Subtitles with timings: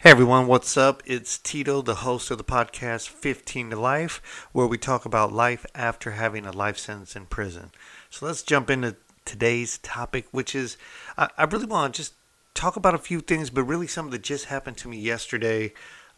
[0.00, 1.02] Hey everyone, what's up?
[1.06, 5.66] It's Tito, the host of the podcast 15 to Life, where we talk about life
[5.74, 7.72] after having a life sentence in prison.
[8.08, 10.76] So let's jump into today's topic, which is
[11.16, 12.14] I, I really want to just
[12.54, 15.72] talk about a few things, but really something that just happened to me yesterday.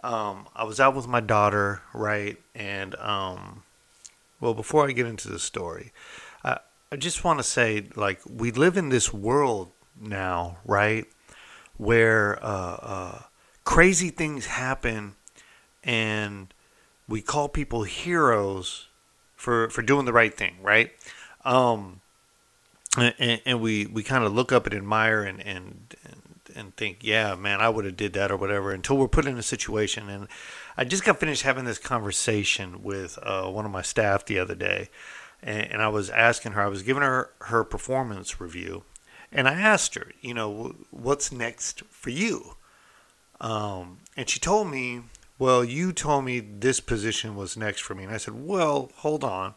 [0.04, 2.36] Um, I was out with my daughter, right?
[2.54, 3.62] And, um,
[4.40, 5.90] well, before I get into the story,
[6.44, 6.58] I,
[6.92, 11.06] I just want to say, like, we live in this world now, right?
[11.78, 13.22] Where, uh, uh,
[13.64, 15.14] crazy things happen
[15.84, 16.52] and
[17.08, 18.86] we call people heroes
[19.36, 20.92] for for doing the right thing right?
[21.44, 22.00] Um
[22.96, 25.94] and, and we we kind of look up and admire and and
[26.54, 29.38] and, think yeah man i would have did that or whatever until we're put in
[29.38, 30.08] a situation.
[30.08, 30.28] And
[30.76, 34.54] i just got finished having this conversation with uh, one of my staff the other
[34.54, 34.88] day
[35.42, 38.84] and, and i was asking her i was giving her her performance review
[39.32, 42.56] and i asked her you know what's next for you
[43.40, 45.02] um, and she told me,
[45.38, 48.04] well, you told me this position was next for me.
[48.04, 49.54] And I said, well, hold on.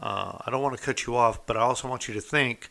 [0.00, 2.70] Uh, I don't want to cut you off, but I also want you to think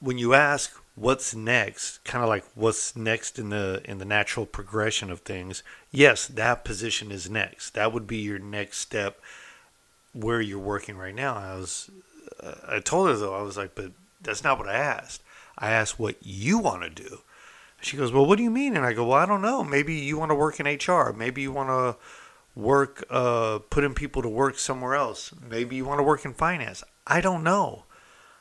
[0.00, 4.46] when you ask what's next, kind of like what's next in the in the natural
[4.46, 5.62] progression of things.
[5.90, 7.74] Yes, that position is next.
[7.74, 9.20] That would be your next step
[10.12, 11.36] where you're working right now.
[11.36, 11.90] I was,
[12.42, 15.22] uh, I told her though, I was like, but that's not what I asked.
[15.56, 17.20] I asked what you want to do.
[17.80, 18.76] She goes, Well, what do you mean?
[18.76, 19.64] And I go, Well, I don't know.
[19.64, 21.12] Maybe you want to work in HR.
[21.12, 21.96] Maybe you want to
[22.60, 25.32] work, uh, putting people to work somewhere else.
[25.48, 26.84] Maybe you want to work in finance.
[27.06, 27.84] I don't know.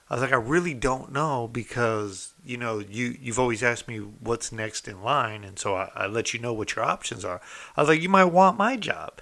[0.10, 3.98] I was like, I really don't know because, you know, you, you've always asked me
[3.98, 5.44] what's next in line.
[5.44, 7.40] And so I, I let you know what your options are.
[7.78, 9.22] I was like, You might want my job.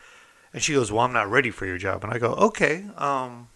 [0.53, 2.03] And she goes, Well, I'm not ready for your job.
[2.03, 3.49] And I go, Okay, um,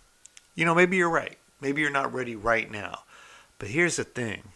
[0.56, 1.38] you know, maybe you're right.
[1.62, 3.04] Maybe you're not ready right now.
[3.60, 4.52] But here's the thing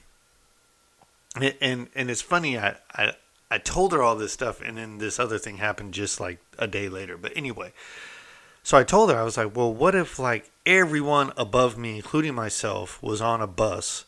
[1.35, 2.57] and and it's funny.
[2.57, 3.13] I, I
[3.51, 6.67] I told her all this stuff, and then this other thing happened just like a
[6.67, 7.17] day later.
[7.17, 7.73] But anyway,
[8.63, 12.35] so I told her I was like, well, what if like everyone above me, including
[12.35, 14.05] myself, was on a bus,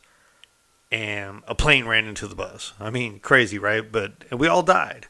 [0.91, 2.73] and a plane ran into the bus.
[2.79, 3.89] I mean, crazy, right?
[3.89, 5.07] But we all died,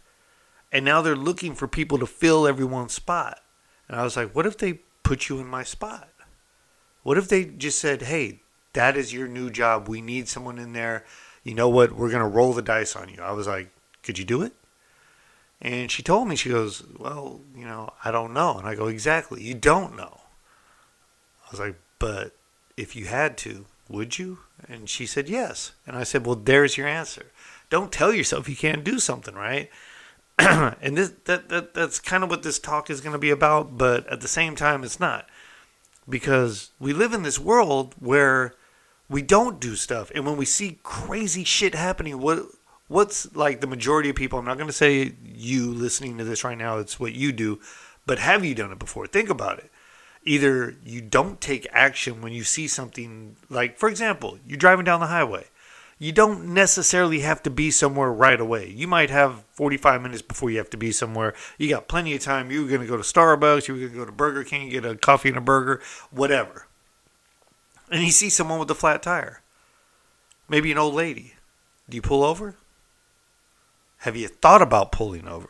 [0.72, 3.42] and now they're looking for people to fill everyone's spot.
[3.88, 6.10] And I was like, what if they put you in my spot?
[7.04, 8.42] What if they just said, hey,
[8.74, 9.88] that is your new job.
[9.88, 11.06] We need someone in there
[11.48, 13.22] you know what, we're going to roll the dice on you.
[13.22, 13.70] I was like,
[14.04, 14.52] could you do it?
[15.62, 18.58] And she told me, she goes, well, you know, I don't know.
[18.58, 20.20] And I go, exactly, you don't know.
[21.46, 22.36] I was like, but
[22.76, 24.40] if you had to, would you?
[24.68, 25.72] And she said, yes.
[25.88, 27.28] And I said, well, there's your answer.
[27.70, 29.70] Don't tell yourself you can't do something, right?
[30.38, 33.78] and this, that, that, that's kind of what this talk is going to be about,
[33.78, 35.28] but at the same time, it's not.
[36.10, 38.54] Because we live in this world where
[39.10, 40.12] we don't do stuff.
[40.14, 42.46] And when we see crazy shit happening, what
[42.88, 46.44] what's like the majority of people, I'm not going to say you listening to this
[46.44, 47.60] right now, it's what you do,
[48.06, 49.08] but have you done it before?
[49.08, 49.72] Think about it.
[50.24, 55.00] Either you don't take action when you see something like for example, you're driving down
[55.00, 55.46] the highway.
[56.00, 58.70] You don't necessarily have to be somewhere right away.
[58.70, 61.34] You might have 45 minutes before you have to be somewhere.
[61.58, 62.52] You got plenty of time.
[62.52, 64.96] You're going to go to Starbucks, you're going to go to Burger King, get a
[64.96, 65.82] coffee and a burger,
[66.12, 66.67] whatever
[67.92, 69.42] and you see someone with a flat tire,
[70.50, 71.34] maybe an old lady,
[71.90, 72.56] do you pull over?
[74.00, 75.50] Have you thought about pulling over?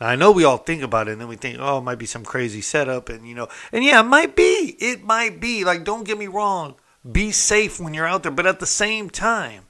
[0.00, 1.98] Now, I know we all think about it and then we think, oh, it might
[1.98, 3.08] be some crazy setup.
[3.08, 4.76] And, you know, and yeah, it might be.
[4.80, 5.64] It might be.
[5.64, 6.74] Like, don't get me wrong.
[7.10, 8.32] Be safe when you're out there.
[8.32, 9.66] But at the same time,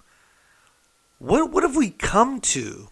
[1.19, 2.89] what, what have we come to?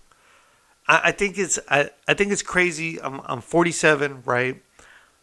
[0.86, 3.00] I, I think it's I, I think it's crazy.
[3.00, 4.62] I'm, I'm 47, right?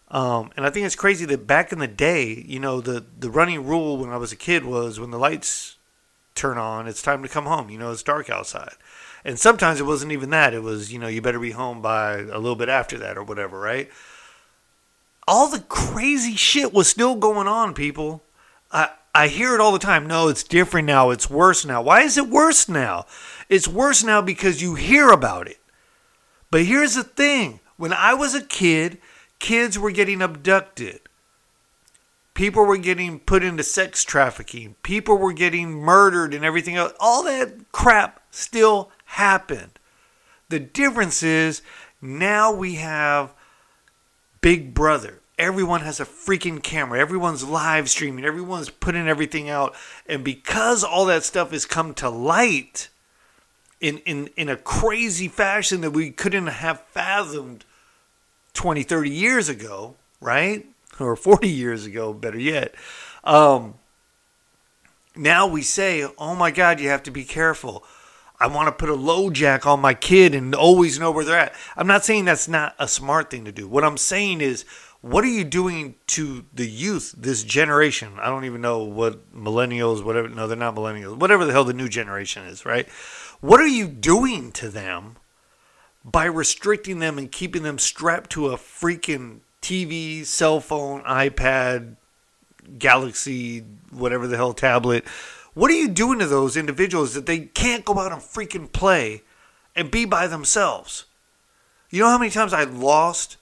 [0.10, 3.30] Um, and I think it's crazy that back in the day, you know, the, the
[3.30, 5.76] running rule when I was a kid was when the lights
[6.34, 7.70] turn on, it's time to come home.
[7.70, 8.74] You know, it's dark outside.
[9.26, 10.54] And sometimes it wasn't even that.
[10.54, 13.24] It was, you know, you better be home by a little bit after that or
[13.24, 13.90] whatever, right?
[15.28, 18.24] All the crazy shit was still going on, people.
[18.72, 20.08] I, I hear it all the time.
[20.08, 21.10] No, it's different now.
[21.10, 21.82] It's worse now.
[21.82, 23.06] Why is it worse now?
[23.50, 25.58] It's worse now because you hear about it.
[26.50, 29.00] But here's the thing when I was a kid,
[29.40, 31.02] Kids were getting abducted.
[32.34, 34.76] People were getting put into sex trafficking.
[34.84, 36.94] People were getting murdered and everything else.
[37.00, 39.80] All that crap still happened.
[40.50, 41.62] The difference is
[42.02, 43.34] now we have
[44.42, 45.20] Big Brother.
[45.38, 47.00] everyone has a freaking camera.
[47.00, 48.26] Everyone's live streaming.
[48.26, 49.76] Everyone's putting everything out.
[50.08, 52.90] And because all that stuff has come to light
[53.80, 57.66] in, in, in a crazy fashion that we couldn't have fathomed
[58.58, 60.66] 20, 30 years ago, right?
[61.00, 62.74] Or 40 years ago, better yet.
[63.24, 63.76] Um,
[65.16, 67.86] now we say, oh my God, you have to be careful.
[68.40, 71.56] I want to put a LoJack on my kid and always know where they're at.
[71.76, 73.68] I'm not saying that's not a smart thing to do.
[73.68, 74.66] What I'm saying is,
[75.02, 78.14] what are you doing to the youth, this generation?
[78.20, 80.30] I don't even know what millennials, whatever.
[80.30, 81.18] No, they're not millennials.
[81.18, 82.88] Whatever the hell the new generation is, right?
[83.40, 85.18] What are you doing to them
[86.10, 91.98] by restricting them and keeping them strapped to a freaking TV, cell phone, iPad,
[92.80, 95.06] Galaxy, whatever the hell tablet?
[95.54, 99.24] What are you doing to those individuals that they can't go out and freaking play
[99.76, 101.06] and be by themselves?
[101.90, 103.36] You know how many times I lost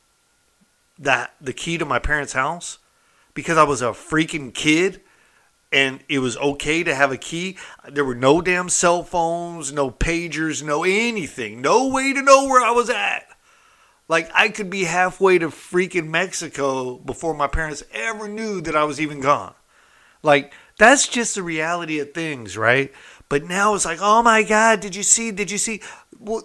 [0.98, 2.80] that the key to my parents' house
[3.36, 5.02] because I was a freaking kid
[5.75, 7.57] and it was okay to have a key.
[7.86, 12.63] There were no damn cell phones, no pagers, no anything, no way to know where
[12.63, 13.27] I was at.
[14.07, 18.86] Like I could be halfway to freaking Mexico before my parents ever knew that I
[18.86, 19.54] was even gone.
[20.24, 22.94] Like that's just the reality of things, right?
[23.28, 25.31] But now it's like, oh my God, did you see?
[25.31, 25.81] Did you see?
[26.18, 26.44] Well,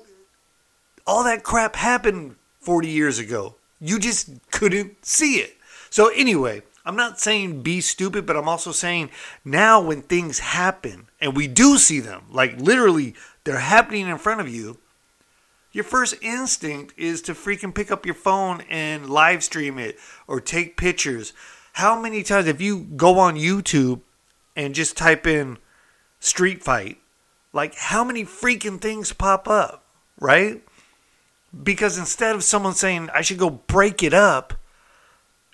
[1.07, 3.55] all that crap happened 40 years ago.
[3.81, 5.57] You just couldn't see it.
[5.89, 9.11] So, anyway, I'm not saying be stupid, but I'm also saying
[9.45, 14.41] now when things happen and we do see them, like literally they're happening in front
[14.41, 14.79] of you,
[15.73, 20.41] your first instinct is to freaking pick up your phone and live stream it or
[20.41, 21.33] take pictures.
[21.75, 24.01] How many times, if you go on YouTube
[24.57, 25.59] and just type in
[26.19, 26.99] street fight,
[27.53, 29.85] like how many freaking things pop up,
[30.19, 30.63] right?
[31.63, 34.55] Because instead of someone saying, I should go break it up,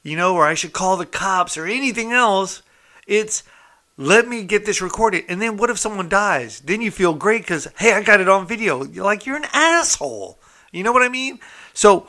[0.07, 2.63] you know, or I should call the cops or anything else,
[3.07, 3.43] it's
[3.97, 5.25] let me get this recorded.
[5.29, 6.61] And then what if someone dies?
[6.61, 8.85] Then you feel great because, hey, I got it on video.
[8.85, 10.39] You're like, you're an asshole.
[10.71, 11.41] You know what I mean?
[11.73, 12.07] So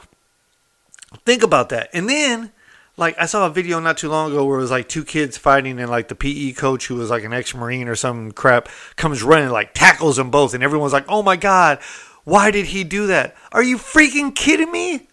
[1.25, 1.89] think about that.
[1.93, 2.51] And then
[2.97, 5.37] like I saw a video not too long ago where it was like two kids
[5.37, 9.23] fighting and like the PE coach who was like an ex-marine or some crap comes
[9.23, 11.79] running like tackles them both and everyone's like, "Oh my god,
[12.25, 13.35] why did he do that?
[13.51, 15.07] Are you freaking kidding me?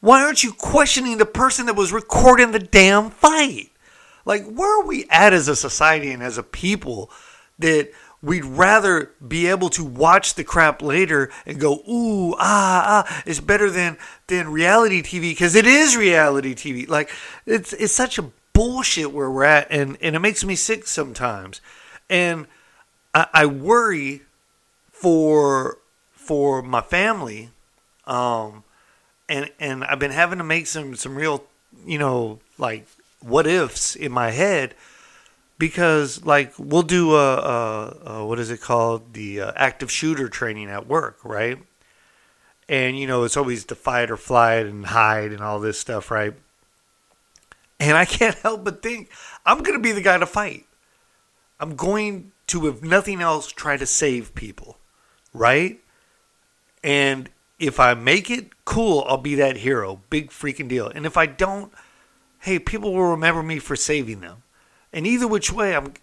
[0.00, 3.70] Why aren't you questioning the person that was recording the damn fight?
[4.24, 7.10] Like where are we at as a society and as a people
[7.58, 7.90] that
[8.22, 13.40] we'd rather be able to watch the crap later and go, ooh, ah, ah, it's
[13.40, 16.88] better than than reality TV because it is reality TV.
[16.88, 17.10] Like
[17.46, 21.60] it's it's such a bullshit where we're at, and and it makes me sick sometimes,
[22.08, 22.46] and
[23.14, 24.22] I, I worry
[24.90, 25.78] for
[26.12, 27.50] for my family,
[28.06, 28.64] um,
[29.30, 31.44] and and I've been having to make some some real,
[31.86, 32.86] you know, like
[33.20, 34.74] what ifs in my head
[35.56, 39.14] because like we'll do a, a, a what is it called?
[39.14, 41.58] The uh, active shooter training at work right?
[42.68, 46.10] And you know it's always the fight or flight and hide and all this stuff
[46.10, 46.34] right?
[47.78, 49.10] And i can't help but think
[49.46, 50.66] i'm going to be the guy to fight.
[51.60, 54.78] I'm going to if nothing else try to save people
[55.32, 55.78] right?
[56.82, 57.28] And
[57.60, 61.26] if i make it cool i'll be that hero big freaking deal and if i
[61.26, 61.72] don't
[62.40, 64.42] hey people will remember me for saving them
[64.92, 65.94] and either which way, I'm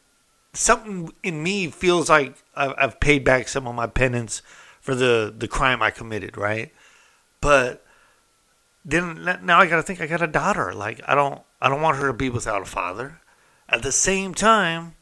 [0.54, 4.42] something in me feels like I've paid back some of my penance
[4.82, 6.74] for the the crime I committed, right?
[7.42, 7.86] But
[8.86, 10.74] then now I got to think I got a daughter.
[10.74, 13.22] Like I don't I don't want her to be without a father.
[13.70, 14.96] At the same time,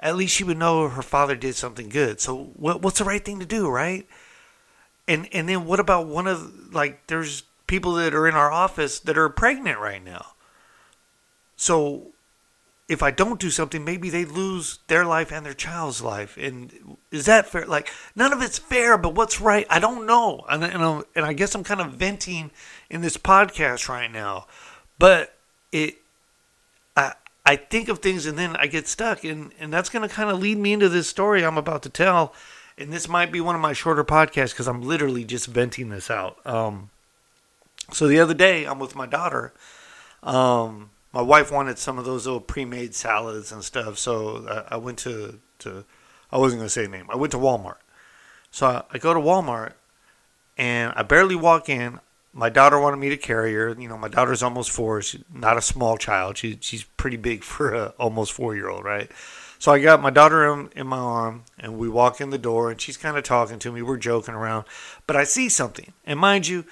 [0.00, 2.20] at least she would know her father did something good.
[2.20, 4.06] So what what's the right thing to do, right?
[5.08, 8.98] And and then what about one of like there's people that are in our office
[9.00, 10.34] that are pregnant right now.
[11.56, 12.08] So
[12.88, 16.36] if I don't do something, maybe they lose their life and their child's life.
[16.36, 17.66] And is that fair?
[17.66, 19.66] Like, none of it's fair, but what's right?
[19.68, 20.44] I don't know.
[20.48, 22.52] And, and, um, and I guess I'm kind of venting
[22.88, 24.46] in this podcast right now.
[24.98, 25.34] But
[25.72, 25.96] it,
[26.96, 29.24] I, I think of things and then I get stuck.
[29.24, 31.90] And, and that's going to kind of lead me into this story I'm about to
[31.90, 32.34] tell.
[32.78, 36.10] And this might be one of my shorter podcasts because I'm literally just venting this
[36.10, 36.38] out.
[36.44, 36.90] Um,
[37.92, 39.54] so the other day, I'm with my daughter.
[40.22, 44.98] Um, my wife wanted some of those little pre-made salads and stuff, so I, went
[44.98, 45.84] to to
[46.30, 47.06] I wasn't gonna say the name.
[47.08, 47.78] I went to Walmart.
[48.50, 49.72] So I, I go to Walmart,
[50.58, 52.00] and I barely walk in.
[52.34, 53.74] My daughter wanted me to carry her.
[53.78, 55.00] You know, my daughter's almost four.
[55.00, 56.36] She's not a small child.
[56.36, 59.10] She, she's pretty big for a almost four year old, right?
[59.58, 62.70] So I got my daughter in, in my arm, and we walk in the door,
[62.70, 63.82] and she's kind of talking to me.
[63.82, 64.66] We're joking around,
[65.06, 66.64] but I see something, and mind you,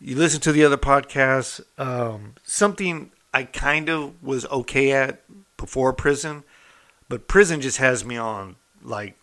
[0.00, 1.60] you listen to the other podcasts.
[1.78, 5.22] Um, something I kind of was okay at
[5.56, 6.44] before prison,
[7.08, 9.16] but prison just has me on like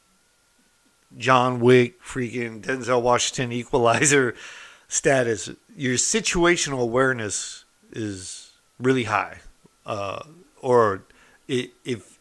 [1.18, 4.36] John Wick, freaking Denzel Washington equalizer
[4.88, 5.50] status.
[5.76, 9.40] Your situational awareness is really high.
[9.86, 10.24] Uh,
[10.62, 11.04] or
[11.48, 12.17] it, if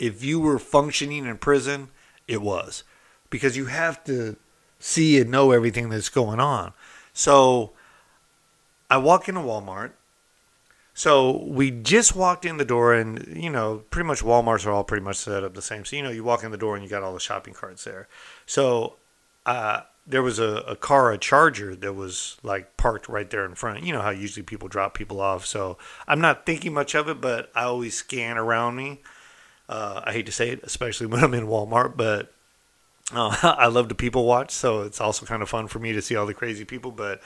[0.00, 1.88] if you were functioning in prison,
[2.26, 2.82] it was
[3.28, 4.36] because you have to
[4.80, 6.72] see and know everything that's going on.
[7.12, 7.72] So
[8.88, 9.92] I walk into Walmart.
[10.92, 14.84] So we just walked in the door, and you know, pretty much Walmarts are all
[14.84, 15.84] pretty much set up the same.
[15.84, 17.84] So you know, you walk in the door and you got all the shopping carts
[17.84, 18.08] there.
[18.44, 18.96] So
[19.46, 23.54] uh, there was a, a car, a Charger that was like parked right there in
[23.54, 23.84] front.
[23.84, 25.46] You know how usually people drop people off.
[25.46, 25.78] So
[26.08, 29.00] I'm not thinking much of it, but I always scan around me.
[29.70, 32.32] Uh, I hate to say it, especially when I'm in Walmart, but
[33.12, 36.02] uh, I love to people watch, so it's also kind of fun for me to
[36.02, 36.90] see all the crazy people.
[36.90, 37.20] But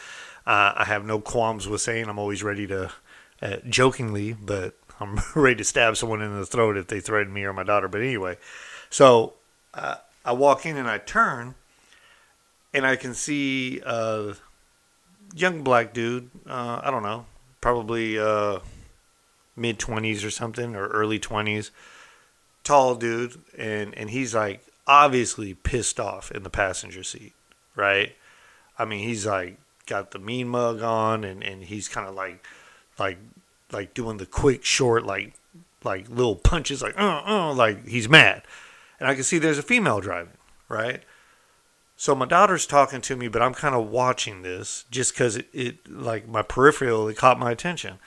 [0.47, 2.93] uh, I have no qualms with saying I'm always ready to,
[3.41, 7.45] uh, jokingly, but I'm ready to stab someone in the throat if they threaten me
[7.45, 7.89] or my daughter.
[7.89, 8.37] But anyway,
[8.91, 9.33] so
[9.73, 11.55] uh, I walk in and I turn,
[12.75, 14.35] and I can see a
[15.35, 16.29] young black dude.
[16.47, 17.25] Uh, I don't know,
[17.63, 18.59] probably uh,
[19.57, 21.71] mid twenties or something, or early twenties.
[22.64, 27.35] Tall dude, and and he's like obviously pissed off in the passenger seat,
[27.76, 28.14] right?
[28.78, 32.44] I mean, he's like got the mean mug on, and and he's kind of like
[32.99, 33.18] like
[33.71, 35.35] like doing the quick short like
[35.85, 38.42] like little punches, like uh uh, like he's mad,
[38.99, 41.02] and I can see there's a female driving, right?
[41.97, 45.49] So my daughter's talking to me, but I'm kind of watching this just because it,
[45.52, 47.99] it like my peripheral it caught my attention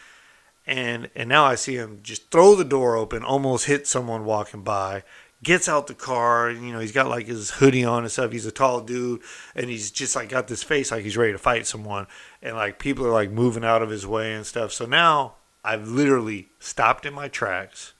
[0.67, 4.61] and and now I see him just throw the door open, almost hit someone walking
[4.61, 5.03] by,
[5.41, 6.51] gets out the car.
[6.51, 8.33] You know, he's got like his hoodie on and stuff.
[8.33, 9.21] He's a tall dude,
[9.55, 12.05] and he's just like got this face like he's ready to fight someone.
[12.41, 14.73] And like people are like moving out of his way and stuff.
[14.73, 17.93] So now I've literally stopped in my tracks.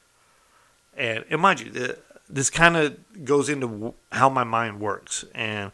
[0.95, 1.95] And, and mind you,
[2.29, 5.23] this kind of goes into how my mind works.
[5.33, 5.71] And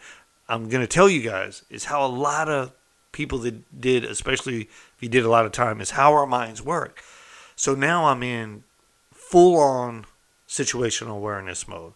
[0.48, 2.74] I'm to tell you guys is how a lot of
[3.14, 6.62] people that did, especially if you did a lot of time, is how our minds
[6.62, 7.02] work.
[7.56, 8.66] So now I'm in
[9.14, 10.06] full on
[10.48, 11.94] situational awareness mode.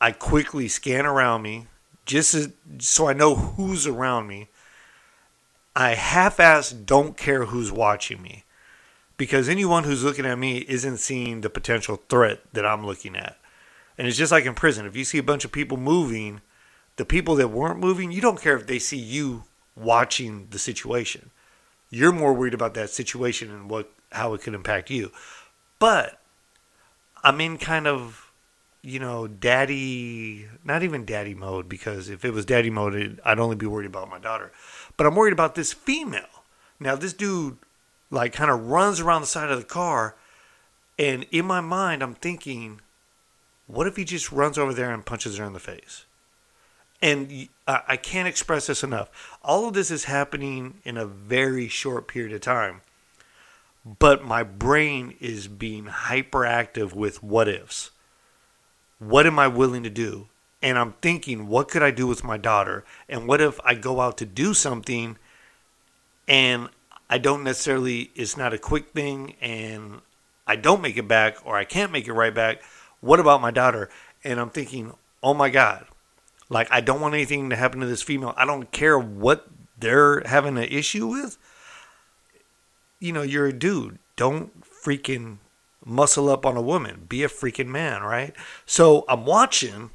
[0.00, 1.66] I quickly scan around me
[2.06, 4.48] just so I know who's around me.
[5.74, 8.44] I half ass don't care who's watching me
[9.16, 13.36] because anyone who's looking at me isn't seeing the potential threat that I'm looking at.
[13.98, 14.86] And it's just like in prison.
[14.86, 16.40] If you see a bunch of people moving,
[16.96, 19.44] the people that weren't moving, you don't care if they see you
[19.78, 21.30] watching the situation.
[21.90, 25.12] You're more worried about that situation and what how it could impact you.
[25.78, 26.20] But
[27.22, 28.30] I'm in kind of,
[28.82, 33.56] you know, daddy, not even daddy mode, because if it was daddy mode, I'd only
[33.56, 34.52] be worried about my daughter.
[34.96, 36.44] But I'm worried about this female.
[36.80, 37.58] Now, this dude,
[38.10, 40.16] like, kind of runs around the side of the car.
[40.98, 42.80] And in my mind, I'm thinking,
[43.66, 46.06] what if he just runs over there and punches her in the face?
[47.00, 49.36] And I can't express this enough.
[49.42, 52.80] All of this is happening in a very short period of time
[53.98, 57.90] but my brain is being hyperactive with what ifs.
[58.98, 60.26] What am I willing to do?
[60.60, 62.84] And I'm thinking, what could I do with my daughter?
[63.08, 65.16] And what if I go out to do something
[66.26, 66.68] and
[67.08, 70.00] I don't necessarily, it's not a quick thing and
[70.46, 72.60] I don't make it back or I can't make it right back?
[73.00, 73.88] What about my daughter?
[74.24, 75.86] And I'm thinking, oh my God,
[76.48, 78.34] like I don't want anything to happen to this female.
[78.36, 81.38] I don't care what they're having an issue with
[83.00, 83.98] you know, you're a dude.
[84.16, 85.38] Don't freaking
[85.84, 87.06] muscle up on a woman.
[87.08, 88.34] Be a freaking man, right?
[88.66, 89.90] So I'm watching.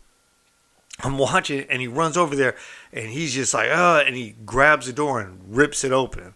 [1.00, 2.56] I'm watching, and he runs over there,
[2.92, 6.36] and he's just like, uh, and he grabs the door and rips it open.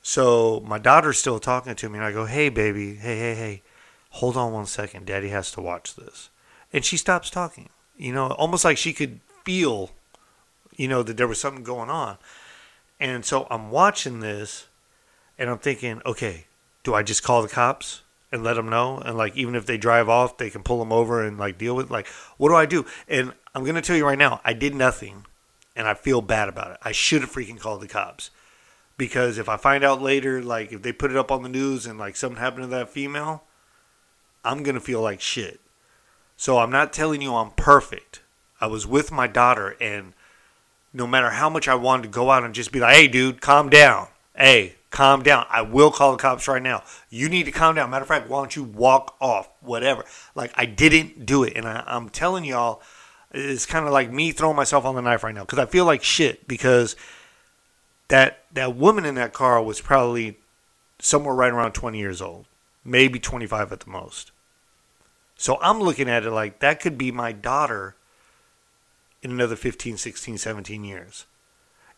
[0.00, 3.62] So my daughter's still talking to me, and I go, hey, baby, hey, hey, hey,
[4.10, 5.06] hold on one second.
[5.06, 6.30] Daddy has to watch this.
[6.72, 9.90] And she stops talking, you know, almost like she could feel,
[10.76, 12.18] you know, that there was something going on.
[13.00, 14.68] And so I'm watching this,
[15.38, 16.46] and I'm thinking, okay,
[16.82, 18.98] do I just call the cops and let them know?
[18.98, 21.74] And like, even if they drive off, they can pull them over and like deal
[21.74, 21.90] with.
[21.90, 22.86] Like, what do I do?
[23.08, 25.26] And I'm gonna tell you right now, I did nothing,
[25.76, 26.78] and I feel bad about it.
[26.82, 28.30] I should have freaking called the cops
[28.96, 31.86] because if I find out later, like if they put it up on the news
[31.86, 33.44] and like something happened to that female,
[34.44, 35.60] I'm gonna feel like shit.
[36.44, 38.20] So I'm not telling you I'm perfect.
[38.60, 40.12] I was with my daughter, and
[40.92, 43.40] no matter how much I wanted to go out and just be like, "Hey, dude,
[43.40, 44.08] calm down.
[44.36, 45.46] Hey, calm down.
[45.48, 46.82] I will call the cops right now.
[47.08, 47.88] You need to calm down.
[47.88, 49.48] Matter of fact, why don't you walk off?
[49.62, 50.04] Whatever.
[50.34, 51.54] Like, I didn't do it.
[51.56, 52.82] And I, am telling y'all,
[53.30, 55.86] it's kind of like me throwing myself on the knife right now because I feel
[55.86, 56.94] like shit because
[58.08, 60.36] that that woman in that car was probably
[60.98, 62.44] somewhere right around 20 years old,
[62.84, 64.30] maybe 25 at the most.
[65.36, 67.96] So I'm looking at it like that could be my daughter
[69.22, 71.26] in another 15, 16, 17 years.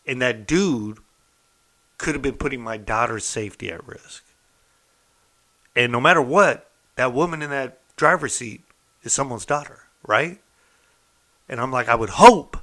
[0.05, 0.99] And that dude
[1.97, 4.23] could have been putting my daughter's safety at risk.
[5.75, 8.63] And no matter what, that woman in that driver's seat
[9.03, 10.39] is someone's daughter, right?
[11.49, 12.57] And I'm like, I would hope,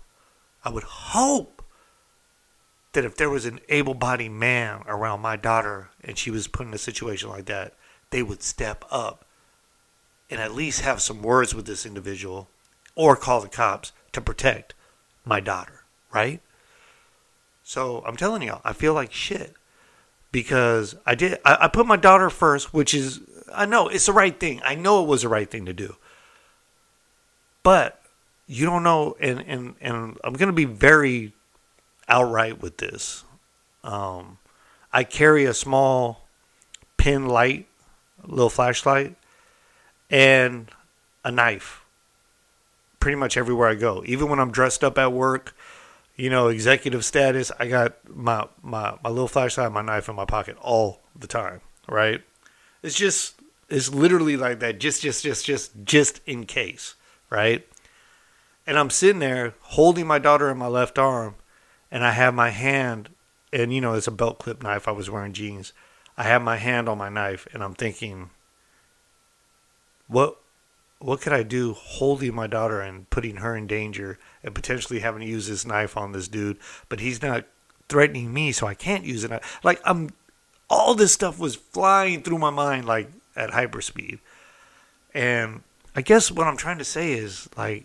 [0.65, 1.63] I would hope
[2.93, 6.67] that if there was an able bodied man around my daughter and she was put
[6.67, 7.75] in a situation like that,
[8.11, 9.25] they would step up
[10.31, 12.49] and at least have some words with this individual
[12.95, 14.75] or call the cops to protect
[15.25, 16.41] my daughter, right?
[17.63, 19.55] So I'm telling y'all, I feel like shit
[20.31, 21.39] because I did.
[21.45, 23.21] I, I, put my daughter first, which is
[23.55, 24.61] I know it's the right thing.
[24.65, 25.97] I know it was the right thing to do,
[27.63, 28.03] but
[28.47, 31.33] you don't know, and and and I'm gonna be very
[32.09, 33.25] outright with this.
[33.83, 34.39] Um,
[34.93, 36.27] I carry a small
[36.97, 37.67] pin light,
[38.25, 39.17] little flashlight,
[40.11, 40.71] and
[41.25, 41.85] a knife
[43.01, 44.03] pretty much everywhere I go.
[44.07, 45.55] Even when I'm dressed up at work,
[46.17, 50.25] you know, executive status, I got my, my, my little flashlight, my knife in my
[50.25, 52.23] pocket all the time, right?
[52.83, 53.35] It's just,
[53.69, 56.95] it's literally like that, just, just, just, just, just in case,
[57.31, 57.67] right?
[58.67, 61.35] And I'm sitting there holding my daughter in my left arm,
[61.91, 63.11] and I have my hand,
[63.53, 64.89] and you know, it's a belt clip knife.
[64.89, 65.73] I was wearing jeans.
[66.17, 68.31] I have my hand on my knife, and I'm thinking,
[70.09, 70.37] what
[70.99, 75.21] what could I do holding my daughter and putting her in danger and potentially having
[75.21, 76.59] to use this knife on this dude?
[76.89, 77.45] But he's not
[77.89, 79.43] threatening me, so I can't use it.
[79.63, 80.11] Like I'm,
[80.71, 84.19] all this stuff was flying through my mind like at hyperspeed,
[85.13, 85.63] and
[85.95, 87.85] I guess what I'm trying to say is like,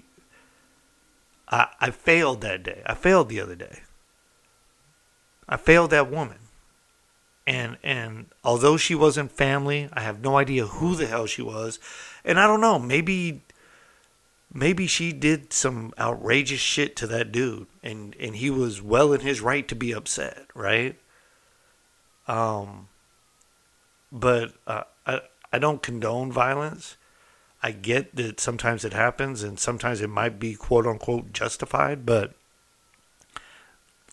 [1.49, 2.81] I I failed that day.
[2.85, 3.79] I failed the other day.
[5.47, 6.37] I failed that woman.
[7.49, 11.79] And and although she wasn't family, I have no idea who the hell she was
[12.23, 13.41] and I don't know, maybe
[14.53, 19.21] maybe she did some outrageous shit to that dude and and he was well in
[19.21, 20.95] his right to be upset, right?
[22.27, 22.87] Um
[24.11, 26.97] but uh, I I don't condone violence.
[27.63, 32.35] I get that sometimes it happens and sometimes it might be quote unquote justified, but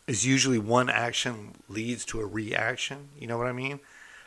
[0.06, 3.08] is usually one action leads to a reaction.
[3.18, 3.80] You know what I mean?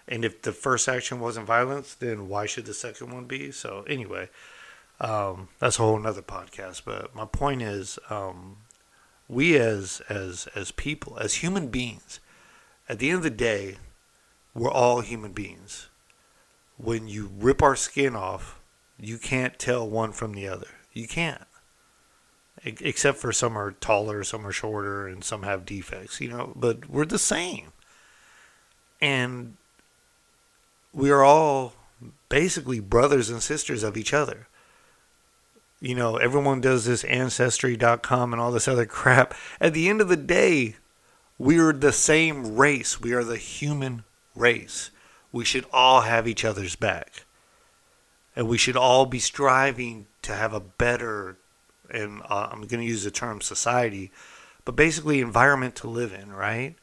[0.08, 3.52] And if the first action wasn't violence, then why should the second one be?
[3.52, 4.30] So anyway,
[5.00, 6.82] um, that's a whole nother podcast.
[6.84, 8.58] But my point is, um,
[9.28, 12.20] we as as as people, as human beings,
[12.90, 13.78] at the end of the day,
[14.54, 15.90] we're all human beings.
[16.78, 18.60] When you rip our skin off,
[19.00, 20.68] you can't tell one from the other.
[20.92, 21.44] You can't.
[22.64, 26.90] Except for some are taller, some are shorter, and some have defects, you know, but
[26.90, 27.72] we're the same.
[29.00, 29.56] And
[30.94, 31.74] we are all
[32.28, 34.48] basically brothers and sisters of each other.
[35.82, 39.34] You know, everyone does this ancestry.com and all this other crap.
[39.62, 40.76] At the end of the day,
[41.38, 43.00] we are the same race.
[43.00, 44.04] We are the human
[44.36, 44.92] race.
[45.32, 47.24] We should all have each other's back.
[48.36, 51.38] And we should all be striving to have a better,
[51.92, 54.12] and uh, I'm going to use the term society,
[54.66, 56.76] but basically environment to live in, right?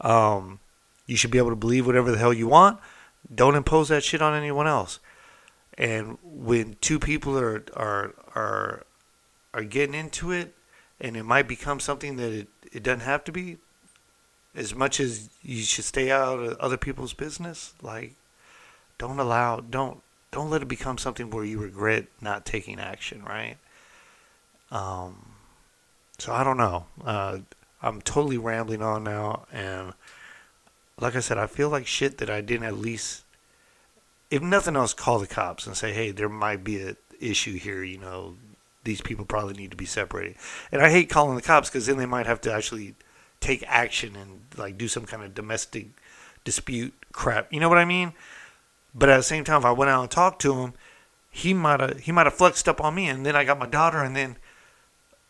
[0.00, 0.60] Um,
[1.06, 2.80] you should be able to believe whatever the hell you want
[3.32, 4.98] don't impose that shit on anyone else.
[5.78, 8.84] And when two people are are are
[9.54, 10.54] are getting into it,
[11.00, 13.58] and it might become something that it, it doesn't have to be.
[14.54, 18.14] As much as you should stay out of other people's business, like
[18.98, 23.56] don't allow don't don't let it become something where you regret not taking action, right?
[24.72, 25.34] Um,
[26.18, 26.86] so I don't know.
[27.04, 27.38] Uh,
[27.82, 29.92] I'm totally rambling on now, and
[30.98, 33.24] like I said, I feel like shit that I didn't at least,
[34.30, 37.82] if nothing else, call the cops and say, hey, there might be an issue here.
[37.82, 38.36] You know,
[38.84, 40.36] these people probably need to be separated.
[40.70, 42.94] And I hate calling the cops because then they might have to actually
[43.40, 45.88] take action and like do some kind of domestic
[46.44, 47.52] dispute crap.
[47.52, 48.12] You know what I mean?
[48.94, 50.74] But at the same time, if I went out and talked to him,
[51.30, 53.66] he might have he might have flexed up on me, and then I got my
[53.66, 54.36] daughter, and then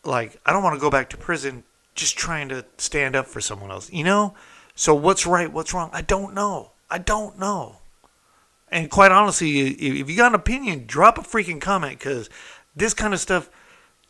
[0.03, 1.63] like I don't want to go back to prison
[1.95, 3.91] just trying to stand up for someone else.
[3.91, 4.33] You know?
[4.75, 5.89] So what's right, what's wrong?
[5.93, 6.71] I don't know.
[6.89, 7.77] I don't know.
[8.69, 12.29] And quite honestly, if you got an opinion, drop a freaking comment because
[12.75, 13.49] this kind of stuff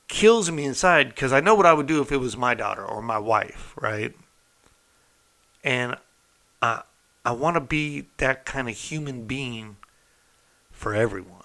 [0.08, 2.86] kills me inside because I know what I would do if it was my daughter
[2.86, 4.14] or my wife, right?
[5.66, 5.98] And
[6.62, 6.84] I
[7.26, 9.78] I want to be that kind of human being
[10.72, 11.44] for everyone.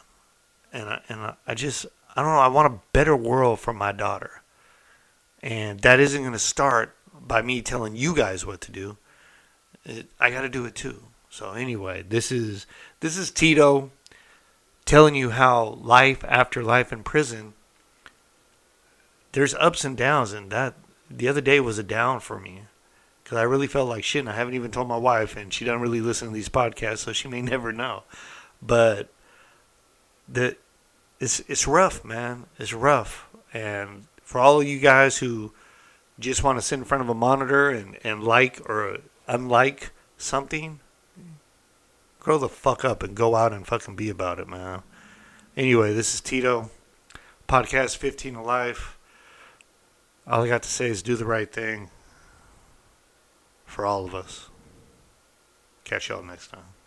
[0.73, 1.87] And I, and I, I just
[2.19, 4.43] I don't know, I want a better world for my daughter.
[5.41, 8.97] And that isn't going to start by me telling you guys what to do
[9.85, 11.05] it, I got to do it too.
[11.31, 12.67] So anyway, this is
[12.99, 13.93] this is Tito
[14.85, 17.55] telling you how life after life in prison
[19.31, 20.75] there's ups and downs and that
[21.09, 22.63] the other day was a down for me
[23.23, 25.65] because I really felt like shit and I haven't even told my wife and she
[25.65, 28.03] doesn't really listen to these podcasts so she may never know
[28.61, 29.09] but
[30.27, 30.57] the
[31.21, 35.53] it's it's rough man it's rough and for all of you guys who
[36.19, 40.81] just want to sit in front of a monitor and, and like or unlike something
[42.29, 44.83] grow the fuck up and go out and fucking be about it, man.
[45.57, 46.71] Anyway, this is Tito,
[47.49, 48.99] podcast 15 of life.
[50.27, 51.89] All I got to say is do the right thing
[53.65, 54.51] for all of us.
[55.85, 56.78] Catch y'all next time.